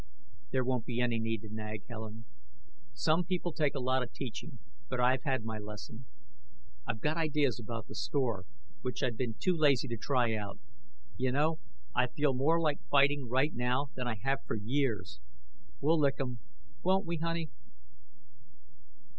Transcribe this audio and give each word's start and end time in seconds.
"There 0.49 0.63
won't 0.65 0.87
be 0.87 0.99
any 0.99 1.19
need 1.19 1.43
to 1.43 1.49
nag, 1.53 1.83
Helen. 1.87 2.25
Some 2.91 3.23
people 3.23 3.53
take 3.53 3.75
a 3.75 3.79
lot 3.79 4.01
of 4.01 4.11
teaching, 4.11 4.57
but 4.89 4.99
I've 4.99 5.21
had 5.21 5.43
my 5.43 5.59
lesson. 5.59 6.05
I've 6.87 7.01
got 7.01 7.17
ideas 7.17 7.59
about 7.59 7.85
the 7.85 7.93
store 7.93 8.45
which 8.81 9.03
I'd 9.03 9.15
been 9.15 9.35
too 9.39 9.55
lazy 9.55 9.87
to 9.89 9.97
try 9.97 10.33
out. 10.33 10.57
You 11.17 11.31
know, 11.31 11.59
I 11.95 12.07
feel 12.07 12.33
more 12.33 12.59
like 12.59 12.79
fighting 12.89 13.29
right 13.29 13.53
now 13.53 13.89
than 13.93 14.07
I 14.07 14.15
have 14.23 14.39
for 14.47 14.55
years! 14.55 15.19
We'll 15.79 15.99
lick 15.99 16.15
'em, 16.19 16.39
won't 16.81 17.05
we, 17.05 17.17
honey?" 17.17 17.51